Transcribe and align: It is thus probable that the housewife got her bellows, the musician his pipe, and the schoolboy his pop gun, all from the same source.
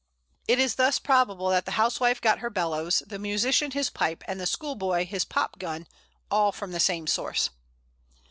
It 0.47 0.57
is 0.57 0.77
thus 0.77 0.97
probable 0.97 1.49
that 1.49 1.65
the 1.65 1.73
housewife 1.77 2.19
got 2.21 2.39
her 2.39 2.49
bellows, 2.49 3.03
the 3.05 3.19
musician 3.19 3.69
his 3.69 3.91
pipe, 3.91 4.23
and 4.27 4.39
the 4.41 4.47
schoolboy 4.47 5.05
his 5.05 5.25
pop 5.25 5.59
gun, 5.59 5.85
all 6.31 6.51
from 6.51 6.71
the 6.71 6.79
same 6.79 7.05
source. 7.05 7.51